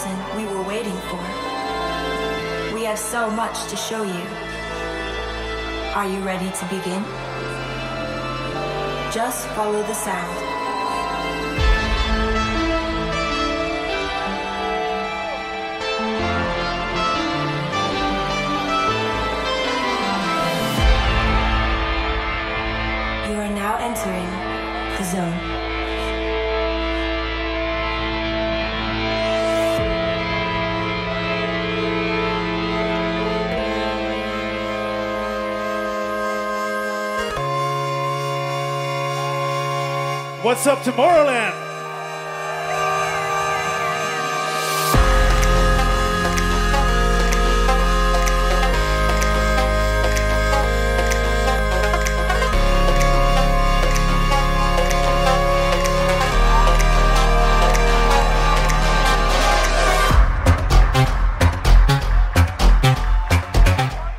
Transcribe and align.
person 0.00 0.36
we 0.36 0.44
were 0.46 0.62
waiting 0.62 0.96
for. 1.08 1.20
We 2.74 2.84
have 2.84 2.98
so 2.98 3.30
much 3.30 3.68
to 3.68 3.76
show 3.76 4.02
you. 4.02 4.26
Are 5.94 6.08
you 6.08 6.20
ready 6.20 6.50
to 6.50 6.64
begin? 6.66 7.02
Just 9.12 9.46
follow 9.48 9.82
the 9.82 9.94
sound. 9.94 10.49
What's 40.50 40.66
up, 40.66 40.80
Tomorrowland? 40.80 41.54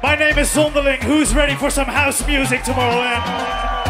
My 0.02 0.15
name 0.15 0.39
is 0.39 0.47
Zonderling. 0.55 1.03
Who's 1.03 1.35
ready 1.35 1.55
for 1.55 1.69
some 1.69 1.87
house 1.87 2.25
music, 2.25 2.61
Tomorrowland? 2.61 3.71
Is 3.75 3.80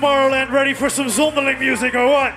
Tomorrowland 0.00 0.50
ready 0.50 0.72
for 0.72 0.88
some 0.88 1.08
Zonderling 1.08 1.58
music 1.60 1.94
or 1.94 2.06
what? 2.06 2.32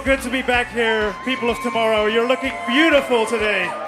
Good 0.00 0.20
to 0.22 0.30
be 0.30 0.42
back 0.42 0.68
here, 0.72 1.14
people 1.24 1.50
of 1.50 1.58
tomorrow. 1.62 2.06
You're 2.06 2.26
looking 2.26 2.52
beautiful 2.66 3.26
today. 3.26 3.81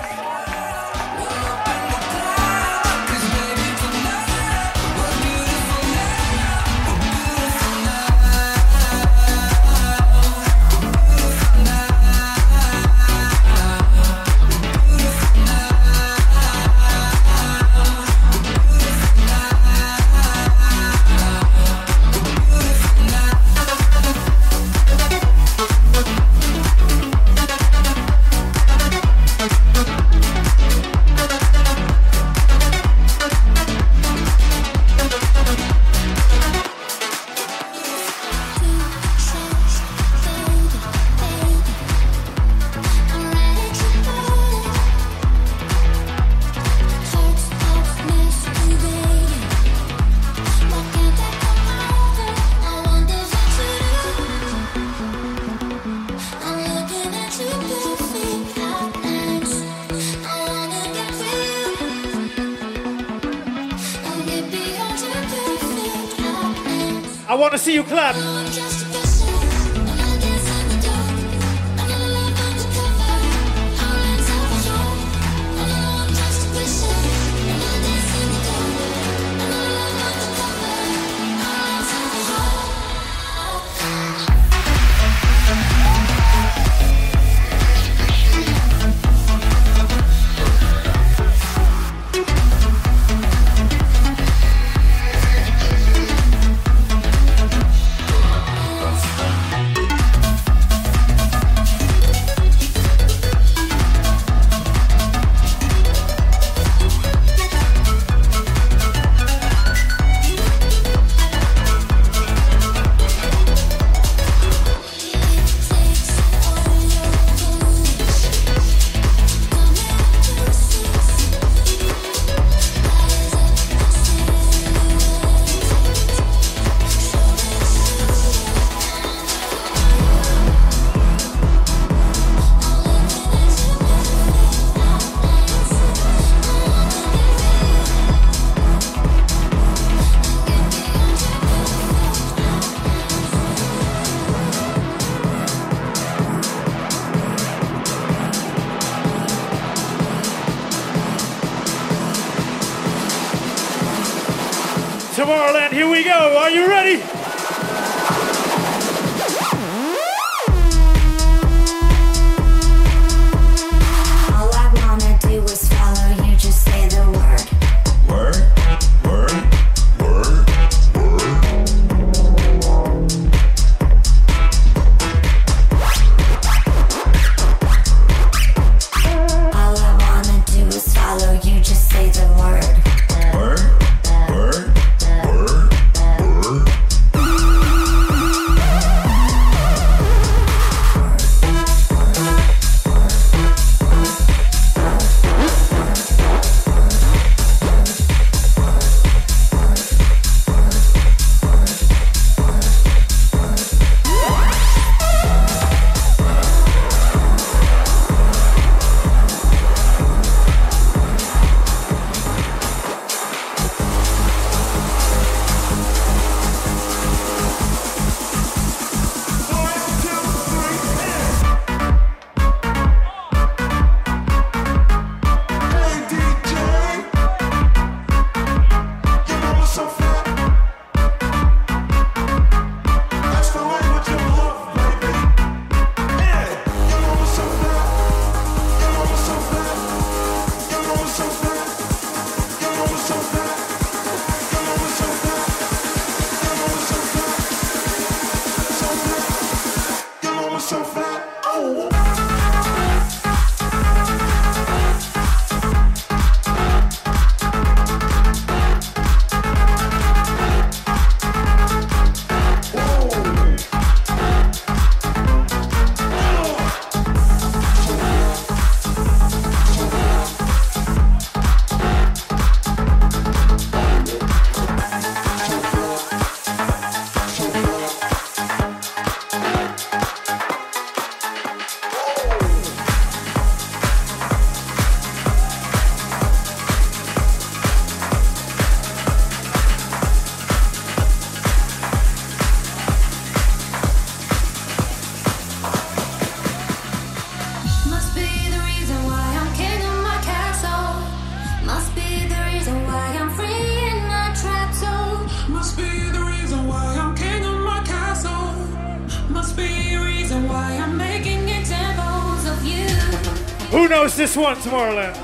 This 314.16 314.36
one, 314.36 314.56
Tomorrowland. 314.56 315.23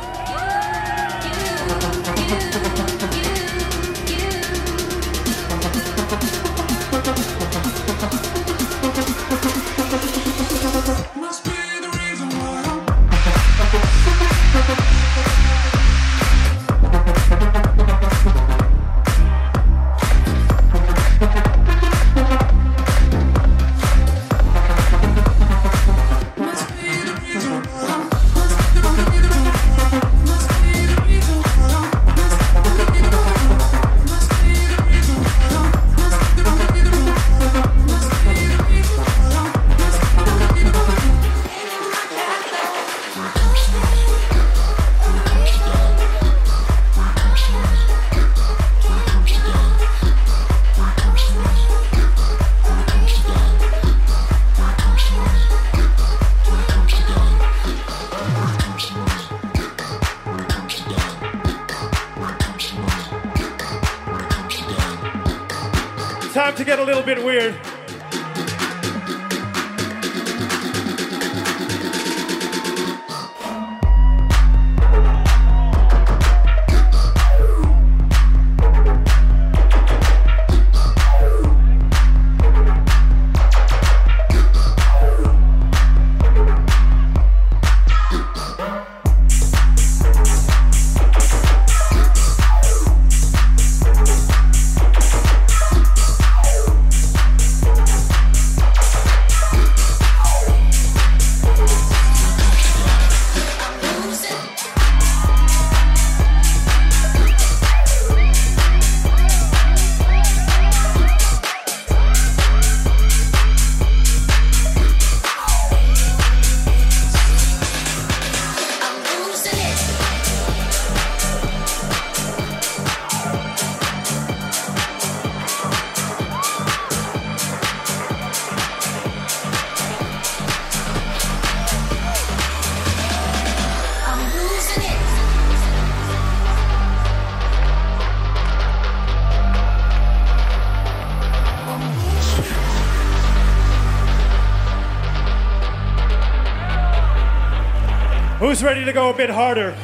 Ready 148.70 148.84
to 148.84 148.92
go 148.92 149.10
a 149.10 149.12
bit 149.12 149.28
harder? 149.28 149.74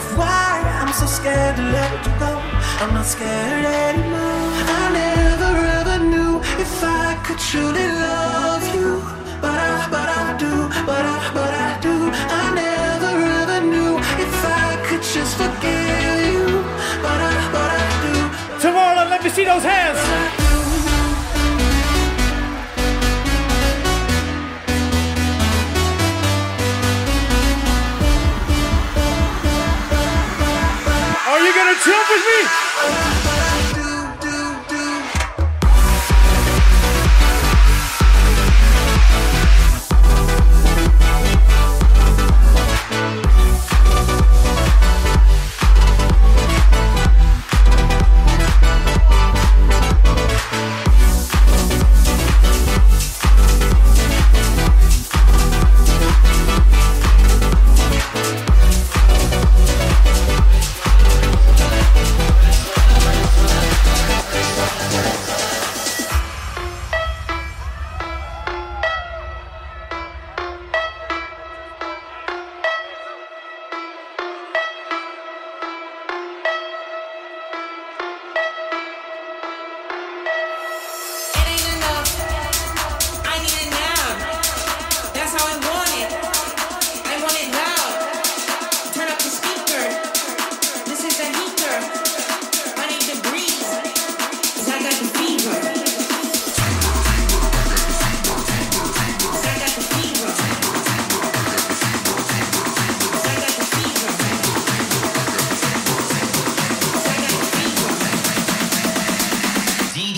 of 0.00 0.18
why 0.18 0.52
I'm 0.80 0.92
so 0.92 1.06
scared 1.06 1.56
to 1.56 1.64
let 1.76 1.92
you 2.06 2.12
go. 2.24 2.32
I'm 2.80 2.92
not 2.96 3.06
scared 3.14 3.64
anymore. 3.84 4.48
I 4.80 4.84
never 5.02 5.52
ever 5.78 5.96
knew 6.12 6.32
if 6.64 6.72
I 6.82 7.08
could 7.24 7.40
truly 7.50 7.86
love 8.06 8.64
you. 8.76 8.88
But 9.44 9.58
I, 9.70 9.76
but 9.94 10.08
I 10.22 10.26
do, 10.44 10.52
but 10.90 11.04
I, 11.14 11.16
but 11.38 11.52
I 11.68 11.70
do. 11.86 11.96
I 12.40 12.44
never 12.64 13.12
ever 13.40 13.58
knew 13.72 13.92
if 14.24 14.34
I 14.66 14.70
could 14.86 15.04
just 15.14 15.32
forgive 15.40 16.18
you. 16.34 16.46
But 17.04 17.18
I, 17.30 17.34
but 17.54 17.70
I 17.84 17.90
do. 18.04 18.14
Tomorrow, 18.64 19.04
let 19.12 19.20
me 19.24 19.30
see 19.30 19.44
those 19.44 19.64
hands. 19.72 20.29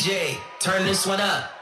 DJ, 0.02 0.36
turn 0.58 0.84
this 0.84 1.06
one 1.06 1.20
up. 1.20 1.61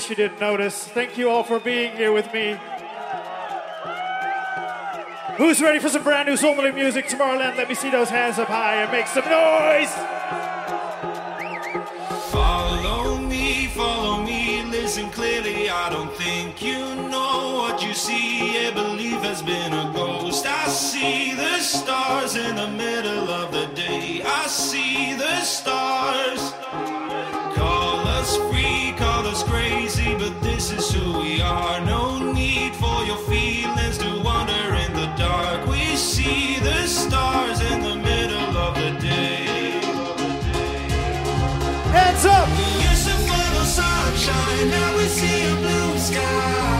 case 0.00 0.10
you 0.10 0.16
didn't 0.16 0.40
notice. 0.40 0.84
Thank 0.84 1.18
you 1.18 1.28
all 1.28 1.42
for 1.42 1.58
being 1.60 1.96
here 1.96 2.12
with 2.12 2.32
me. 2.32 2.58
Who's 5.36 5.60
ready 5.60 5.78
for 5.78 5.88
some 5.88 6.02
brand 6.02 6.28
new 6.28 6.36
Zonderling 6.36 6.74
music 6.74 7.08
tomorrow 7.08 7.38
Tomorrowland? 7.38 7.56
Let 7.56 7.68
me 7.68 7.74
see 7.74 7.90
those 7.90 8.08
hands 8.08 8.38
up 8.38 8.48
high 8.48 8.76
and 8.82 8.92
make 8.92 9.06
some 9.06 9.24
noise! 9.24 9.92
Follow 12.30 13.18
me, 13.18 13.66
follow 13.68 14.22
me, 14.22 14.62
listen 14.64 15.10
clearly. 15.10 15.68
I 15.68 15.90
don't 15.90 16.12
think 16.14 16.62
you 16.62 16.78
know 17.08 17.56
what 17.60 17.82
you 17.82 17.94
see. 17.94 18.54
Yeah, 18.54 18.70
believe 18.72 19.22
has 19.22 19.42
been 19.42 19.72
a 19.72 19.92
ghost. 19.94 20.46
I 20.46 20.66
see 20.68 21.34
the 21.34 21.58
stars 21.58 22.36
in 22.36 22.56
the 22.56 22.68
middle 22.68 23.28
of 23.30 23.52
the 23.52 23.66
day. 23.74 24.22
I 24.24 24.46
see 24.46 25.14
the 25.14 25.40
stars. 25.42 26.52
Call 27.54 28.06
us 28.08 28.36
free, 28.36 28.94
call 28.96 29.09
crazy, 29.50 30.14
but 30.14 30.40
this 30.40 30.70
is 30.70 30.92
who 30.92 31.18
we 31.18 31.42
are. 31.42 31.80
No 31.80 32.32
need 32.32 32.74
for 32.76 33.04
your 33.04 33.18
feelings 33.32 33.98
to 33.98 34.22
wander 34.22 34.66
in 34.84 34.92
the 34.92 35.08
dark. 35.18 35.66
We 35.66 35.96
see 35.96 36.58
the 36.60 36.86
stars 36.86 37.60
in 37.60 37.82
the 37.82 37.96
middle 37.96 38.56
of 38.56 38.74
the 38.74 38.90
day. 39.00 39.80
Hands 41.96 42.24
up! 42.26 42.48
We 42.58 42.68
used 42.88 43.06
to 43.08 43.16
follow 43.28 43.64
sunshine, 43.64 44.70
now 44.70 44.96
we 44.96 45.06
see 45.08 45.52
a 45.52 45.56
blue 45.56 45.98
sky. 45.98 46.79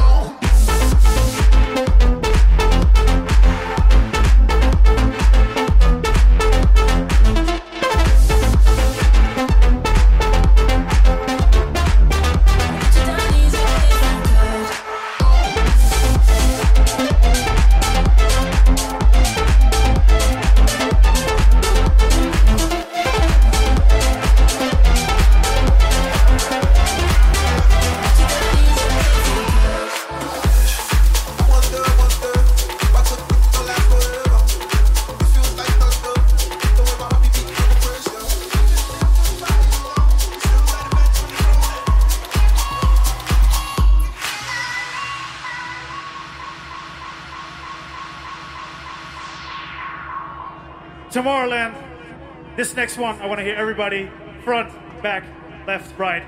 This 52.61 52.75
next 52.75 52.99
one, 52.99 53.19
I 53.19 53.25
want 53.25 53.39
to 53.39 53.43
hear 53.43 53.55
everybody 53.55 54.07
front, 54.43 54.71
back, 55.01 55.23
left, 55.65 55.97
right. 55.97 56.21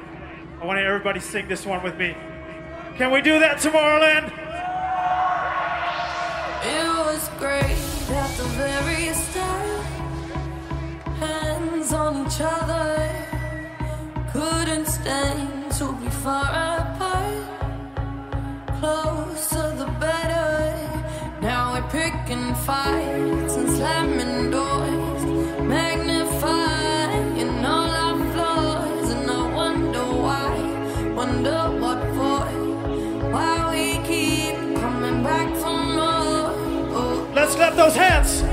I 0.60 0.66
want 0.66 0.78
to 0.78 0.82
hear 0.82 0.90
everybody 0.90 1.20
sing 1.20 1.48
this 1.48 1.64
one 1.64 1.84
with 1.84 1.96
me. 1.96 2.16
Can 2.98 3.12
we 3.12 3.22
do 3.22 3.38
that, 3.38 3.60
tomorrow, 3.60 4.00
Tomorrowland? 4.02 4.32
It 6.66 6.88
was 7.06 7.30
great 7.38 7.78
at 8.18 8.36
the 8.36 8.46
very 8.58 9.14
start. 9.14 9.84
Hands 11.20 11.94
on 11.94 12.26
each 12.26 12.42
other. 12.42 13.12
Couldn't 14.32 14.88
stand 14.88 15.72
to 15.74 15.94
be 16.02 16.10
far 16.10 16.50
apart. 16.80 17.46
Closer 18.80 19.76
the 19.76 19.86
better. 20.00 20.74
Now 21.44 21.74
we're 21.74 21.88
picking 21.92 22.56
fights 22.56 23.54
and 23.54 23.70
slamming 23.70 24.50
doors. 24.50 25.03
Let's 37.44 37.56
clap 37.56 37.76
those 37.76 37.94
hands. 37.94 38.53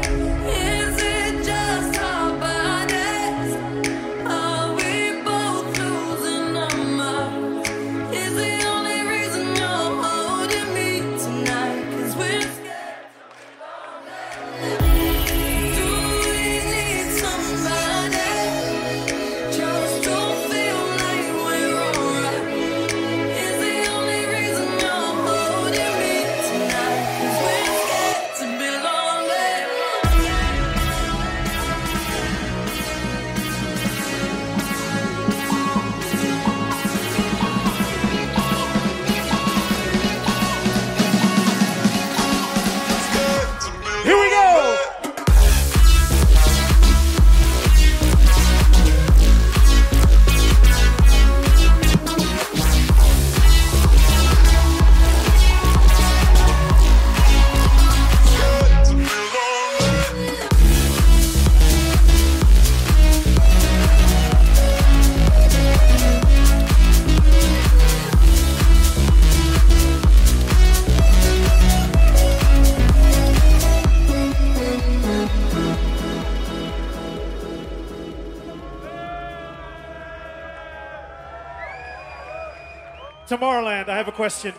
A 84.10 84.12
question. 84.12 84.52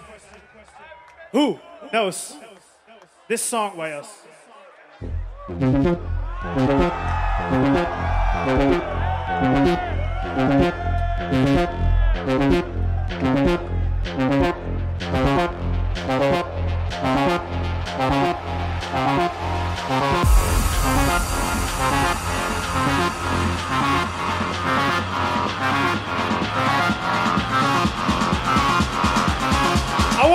Who 1.33 1.59
knows 1.91 2.37
this 3.27 3.41
song 3.43 3.75
by 3.75 3.91
us? 3.91 4.07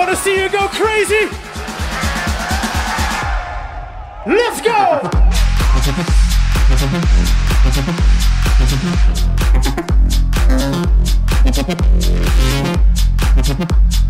Want 0.07 0.17
to 0.17 0.23
see 0.23 0.41
you 0.41 0.49
go 0.49 0.67
crazy. 0.69 1.27
Let's 4.25 4.61
go. 4.61 5.09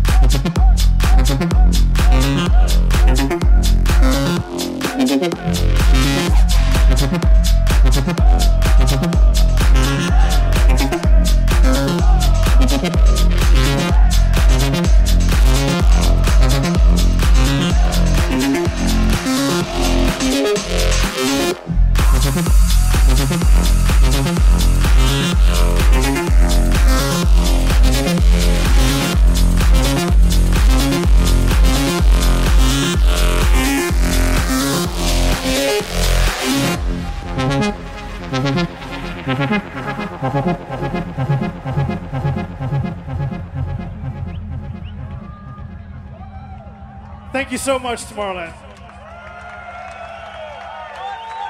so 47.68 47.78
much, 47.78 48.02
Tomorrowland. 48.06 48.54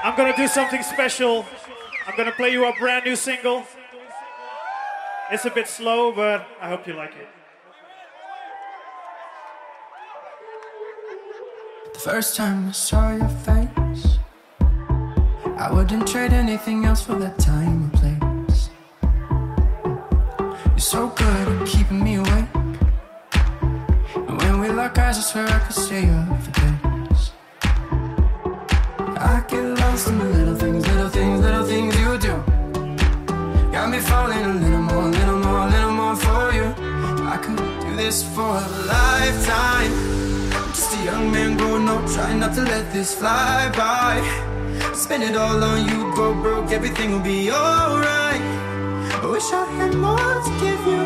I'm 0.03 0.16
gonna 0.16 0.37
do 0.37 0.49
something 0.49 0.83
special. 0.83 1.47
I'm 2.09 2.16
gonna 2.16 2.33
play 2.33 2.51
you 2.51 2.66
a 2.66 2.73
brand 2.77 3.05
new 3.05 3.14
single. 3.14 3.62
It's 5.31 5.45
a 5.45 5.51
bit 5.51 5.69
slow, 5.69 6.11
but 6.11 6.45
I 6.61 6.71
hope 6.71 6.89
you 6.89 6.95
like 6.95 7.14
it. 7.14 7.29
The 11.95 12.01
first 12.01 12.35
time 12.35 12.71
I 12.71 12.73
saw 12.73 13.14
your 13.14 13.29
face, 13.47 14.19
I 15.57 15.71
wouldn't 15.73 16.09
trade 16.09 16.33
anything 16.33 16.85
else 16.85 17.01
for 17.01 17.14
that 17.14 17.39
time 17.39 17.83
and 17.85 17.93
place. 17.93 18.71
You're 20.66 20.79
so 20.97 21.11
good 21.11 21.47
at 21.49 21.69
keeping 21.69 22.03
me 22.03 22.18
eyes, 25.09 25.18
I 25.18 25.22
swear 25.22 25.46
I 25.48 25.59
could 25.61 25.74
stay 25.86 26.06
up 26.11 26.42
for 26.44 26.52
days. 26.61 27.22
I 29.32 29.42
get 29.48 29.64
lost 29.80 30.09
in 30.09 30.18
the 30.18 30.28
little 30.36 30.56
things, 30.62 30.86
little 30.86 31.09
things, 31.09 31.40
little 31.40 31.66
things 31.72 31.92
you 32.02 32.11
do. 32.28 32.34
Got 33.72 33.86
me 33.90 34.00
falling 34.11 34.44
a 34.52 34.54
little 34.64 34.84
more, 34.90 35.09
little 35.18 35.40
more, 35.46 35.64
little 35.74 35.94
more 36.00 36.16
for 36.24 36.44
you. 36.59 36.68
I 37.34 37.36
could 37.42 37.56
do 37.84 37.96
this 37.96 38.22
for 38.34 38.52
a 38.64 38.68
lifetime. 38.94 39.92
Just 40.76 40.94
a 40.98 41.04
young 41.04 41.32
man 41.32 41.56
growing 41.56 41.88
up, 41.88 42.04
trying 42.14 42.40
not 42.40 42.52
to 42.56 42.62
let 42.62 42.92
this 42.92 43.14
fly 43.14 43.70
by. 43.82 44.14
Spend 44.92 45.22
it 45.22 45.36
all 45.36 45.62
on 45.70 45.88
you, 45.88 46.14
go 46.16 46.34
broke, 46.34 46.70
everything 46.70 47.12
will 47.12 47.26
be 47.34 47.50
alright. 47.50 48.42
I 49.22 49.26
wish 49.34 49.48
I 49.52 49.64
had 49.78 49.94
more 49.94 50.34
to 50.46 50.52
give 50.64 50.80
you 50.86 50.97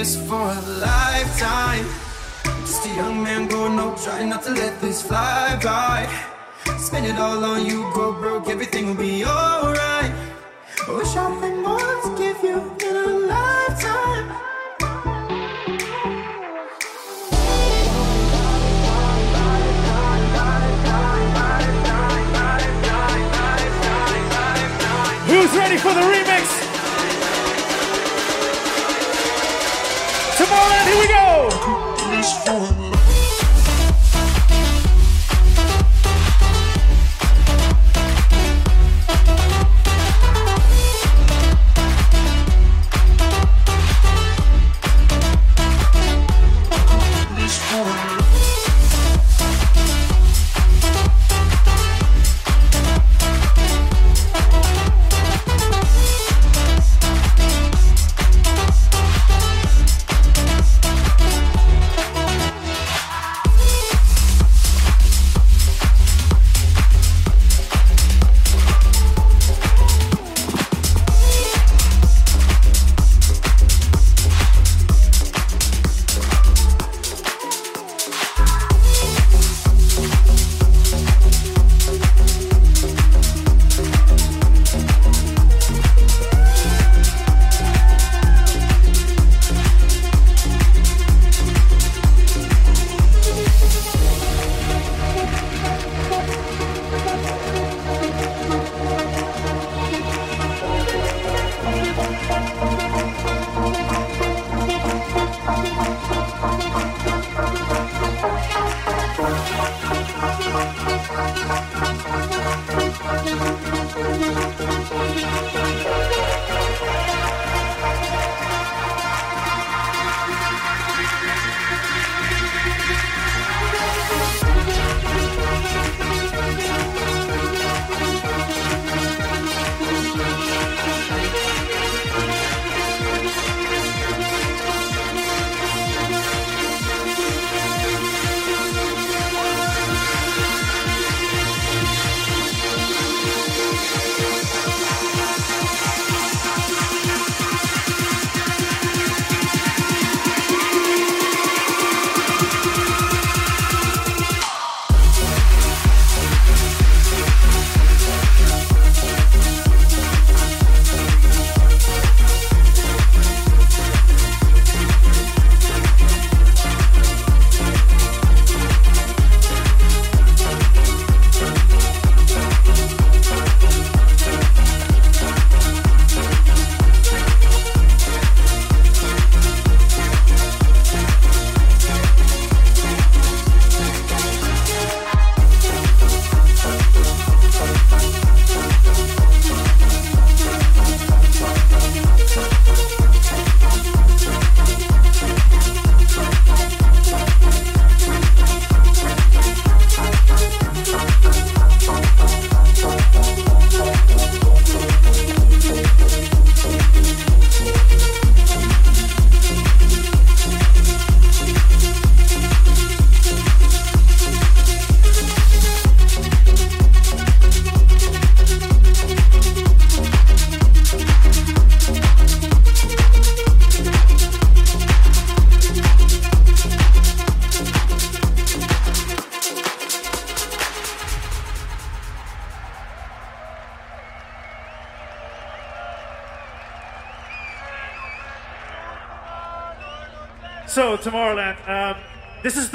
this 0.00 0.16
for 0.16 0.40
a 0.40 0.60
lifetime. 0.80 0.89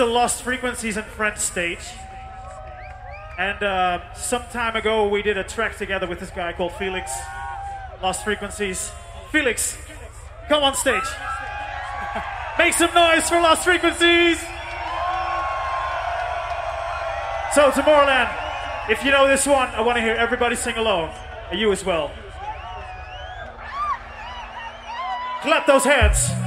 Lost 0.05 0.43
Frequencies 0.43 0.97
and 0.97 1.05
Friends 1.05 1.41
stage. 1.41 1.93
And 3.37 3.61
uh, 3.61 4.13
some 4.13 4.43
time 4.51 4.75
ago, 4.75 5.07
we 5.07 5.21
did 5.21 5.37
a 5.37 5.43
track 5.43 5.77
together 5.77 6.07
with 6.07 6.19
this 6.19 6.29
guy 6.29 6.53
called 6.53 6.73
Felix. 6.73 7.11
Lost 8.01 8.23
Frequencies. 8.23 8.91
Felix, 9.31 9.77
come 10.47 10.63
on 10.63 10.75
stage. 10.75 11.03
Make 12.57 12.73
some 12.73 12.93
noise 12.93 13.27
for 13.27 13.41
Lost 13.41 13.63
Frequencies. 13.63 14.39
So, 17.53 17.71
Tomorrowland, 17.71 18.33
if 18.89 19.03
you 19.03 19.11
know 19.11 19.27
this 19.27 19.47
one, 19.47 19.69
I 19.69 19.81
want 19.81 19.97
to 19.97 20.01
hear 20.01 20.15
everybody 20.15 20.55
sing 20.55 20.75
along. 20.75 21.13
And 21.51 21.59
you 21.59 21.71
as 21.71 21.85
well. 21.85 22.11
Clap 25.41 25.67
those 25.67 25.83
hands. 25.83 26.44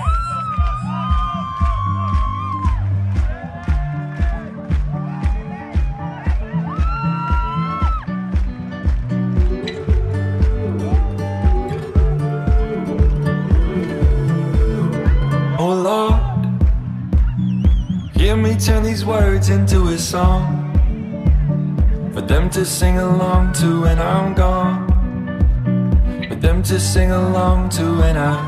Words 19.08 19.48
into 19.48 19.88
a 19.88 19.98
song. 19.98 20.42
For 22.12 22.20
them 22.20 22.50
to 22.50 22.64
sing 22.64 22.98
along 22.98 23.54
to 23.54 23.80
when 23.82 23.98
I'm 23.98 24.34
gone, 24.34 24.86
for 26.28 26.34
them 26.34 26.62
to 26.64 26.78
sing 26.78 27.10
along 27.10 27.70
to 27.70 27.84
when 28.00 28.18
I'm 28.18 28.47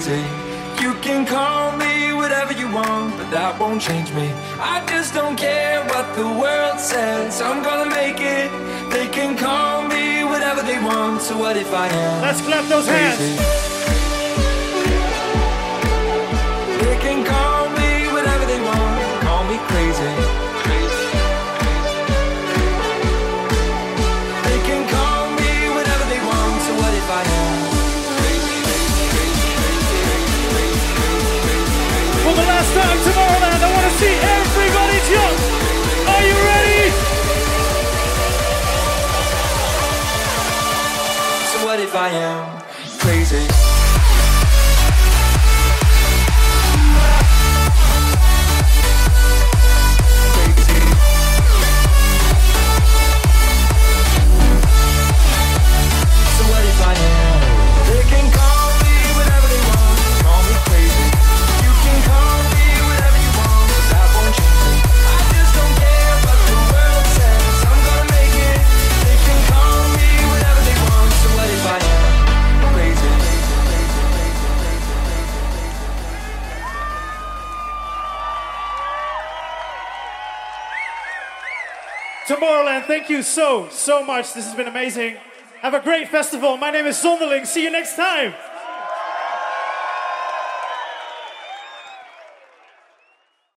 Crazy. 0.00 0.22
You 0.82 0.94
can 1.02 1.26
call 1.26 1.76
me 1.76 2.12
whatever 2.14 2.52
you 2.54 2.72
want, 2.72 3.16
but 3.18 3.30
that 3.30 3.58
won't 3.60 3.82
change 3.82 4.10
me. 4.12 4.32
I 4.58 4.84
just 4.86 5.12
don't 5.14 5.36
care 5.36 5.84
what 5.86 6.14
the 6.16 6.26
world 6.26 6.80
says. 6.80 7.42
I'm 7.42 7.62
gonna 7.62 7.90
make 7.90 8.20
it. 8.20 8.50
They 8.90 9.08
can 9.08 9.36
call 9.36 9.86
me 9.88 10.24
whatever 10.24 10.62
they 10.62 10.82
want. 10.82 11.20
So 11.22 11.36
what 11.36 11.56
if 11.56 11.72
I 11.74 11.88
am? 11.88 12.22
Let's 12.22 12.40
clap 12.40 12.64
those 12.68 12.86
hands. 12.86 13.16
crazy? 13.16 13.36
They 13.36 13.69
last 32.60 32.74
time, 32.74 32.98
Tomorrowland, 32.98 33.62
I 33.62 33.72
want 33.72 33.86
to 33.90 33.98
see 33.98 34.14
everybody 34.36 34.98
jump. 35.08 35.38
Are 36.12 36.24
you 36.28 36.36
ready? 36.50 36.82
So 41.50 41.64
what 41.64 41.80
if 41.80 41.94
I 41.94 42.08
am 42.10 42.59
thank 82.90 83.08
you 83.08 83.22
so, 83.22 83.68
so 83.70 84.02
much. 84.02 84.34
This 84.34 84.46
has 84.46 84.54
been 84.56 84.66
amazing. 84.66 85.16
Have 85.60 85.74
a 85.74 85.80
great 85.80 86.08
festival. 86.08 86.56
My 86.56 86.72
name 86.72 86.86
is 86.86 86.96
Zonderling. 86.96 87.46
See 87.46 87.62
you 87.62 87.70
next 87.70 87.94
time. 87.94 88.34